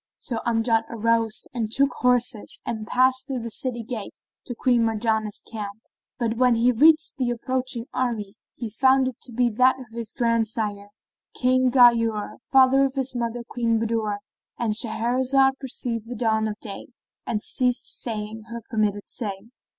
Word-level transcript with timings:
So 0.17 0.39
Amjad 0.47 0.85
arose 0.89 1.45
and 1.53 1.71
took 1.71 1.91
horse 1.99 2.33
and 2.65 2.87
passed 2.87 3.27
through 3.27 3.43
the 3.43 3.51
city 3.51 3.83
gate 3.83 4.19
to 4.47 4.55
Queen 4.55 4.81
Marjanah's 4.83 5.43
camp; 5.43 5.79
but 6.17 6.37
when 6.37 6.55
he 6.55 6.71
reached 6.71 7.17
the 7.17 7.29
approaching 7.29 7.85
army 7.93 8.33
he 8.55 8.71
found 8.71 9.07
it 9.07 9.19
to 9.21 9.31
be 9.31 9.47
that 9.51 9.79
of 9.79 9.85
his 9.91 10.11
grand 10.11 10.47
sire, 10.47 10.89
King 11.35 11.69
Ghayur, 11.69 12.37
father 12.49 12.83
of 12.85 12.95
his 12.95 13.13
mother 13.13 13.43
Queen 13.47 13.79
Budur.—And 13.79 14.73
Shahrazad 14.73 15.59
perceived 15.59 16.07
the 16.09 16.15
dawn 16.15 16.47
of 16.47 16.59
day 16.59 16.87
and 17.27 17.43
ceased 17.43 17.85
saying 18.01 18.45
her 18.49 18.63
permitted 18.71 19.07
say. 19.07 19.51